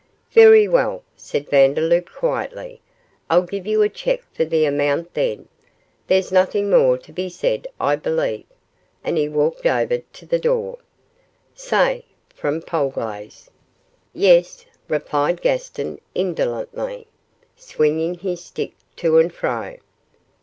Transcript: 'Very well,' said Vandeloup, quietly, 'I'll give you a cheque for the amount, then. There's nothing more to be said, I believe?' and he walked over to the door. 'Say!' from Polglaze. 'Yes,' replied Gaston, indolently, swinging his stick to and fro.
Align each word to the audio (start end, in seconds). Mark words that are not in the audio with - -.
'Very 0.31 0.67
well,' 0.67 1.03
said 1.15 1.47
Vandeloup, 1.47 2.09
quietly, 2.09 2.81
'I'll 3.29 3.43
give 3.43 3.67
you 3.67 3.83
a 3.83 3.87
cheque 3.87 4.23
for 4.33 4.43
the 4.43 4.65
amount, 4.65 5.13
then. 5.13 5.47
There's 6.07 6.31
nothing 6.31 6.71
more 6.71 6.97
to 6.97 7.11
be 7.13 7.29
said, 7.29 7.67
I 7.79 7.97
believe?' 7.97 8.47
and 9.03 9.15
he 9.15 9.29
walked 9.29 9.67
over 9.67 9.99
to 9.99 10.25
the 10.25 10.39
door. 10.39 10.79
'Say!' 11.53 12.05
from 12.29 12.63
Polglaze. 12.63 13.51
'Yes,' 14.11 14.65
replied 14.87 15.39
Gaston, 15.39 16.01
indolently, 16.15 17.05
swinging 17.55 18.15
his 18.15 18.43
stick 18.43 18.73
to 18.95 19.19
and 19.19 19.31
fro. 19.31 19.77